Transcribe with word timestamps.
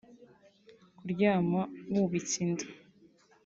kuryama 0.97 1.61
wubitse 1.93 2.35
inda 2.43 2.65